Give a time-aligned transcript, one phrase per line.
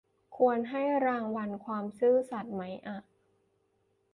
[0.37, 2.97] ควรให้รางวัลความซื่อสัตย์ไหมอะ